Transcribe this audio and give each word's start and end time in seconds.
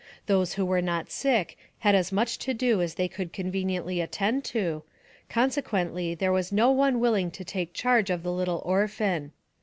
Those 0.25 0.53
who 0.55 0.65
were 0.65 0.81
not 0.81 1.11
sick 1.11 1.59
had 1.77 1.93
as 1.93 2.11
much 2.11 2.39
to 2.39 2.55
do 2.55 2.81
as 2.81 2.95
they 2.95 3.07
could 3.07 3.31
conveniently 3.31 4.01
attend 4.01 4.43
to, 4.45 4.81
consequently 5.29 6.15
there 6.15 6.31
was 6.31 6.51
no 6.51 6.71
one 6.71 6.99
willing 6.99 7.29
to 7.29 7.45
take 7.45 7.75
charge 7.75 8.09
of 8.09 8.23
the 8.23 8.31
little 8.31 8.63
orphan. 8.65 9.31